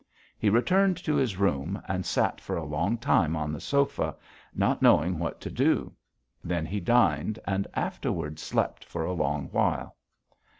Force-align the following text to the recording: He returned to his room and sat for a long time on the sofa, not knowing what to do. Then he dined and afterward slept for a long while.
He 0.39 0.49
returned 0.49 0.97
to 1.03 1.13
his 1.13 1.37
room 1.37 1.79
and 1.87 2.03
sat 2.03 2.41
for 2.41 2.57
a 2.57 2.65
long 2.65 2.97
time 2.97 3.35
on 3.35 3.53
the 3.53 3.61
sofa, 3.61 4.15
not 4.55 4.81
knowing 4.81 5.19
what 5.19 5.39
to 5.41 5.51
do. 5.51 5.93
Then 6.43 6.65
he 6.65 6.79
dined 6.79 7.37
and 7.45 7.67
afterward 7.75 8.39
slept 8.39 8.83
for 8.83 9.05
a 9.05 9.13
long 9.13 9.49
while. 9.51 9.95